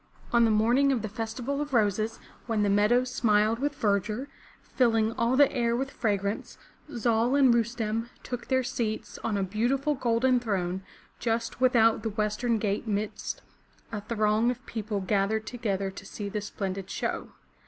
[0.33, 2.17] On the morning of the Festival of Roses,
[2.47, 4.29] when the meadows smiled with verdure,
[4.63, 6.57] filling all the air with fragrance,
[6.95, 10.81] Zal and Rustem took their seats on a beautiful golden throne
[11.19, 13.43] just without the western gate midst
[13.91, 17.33] a throng of people gathered together to see the splendid show.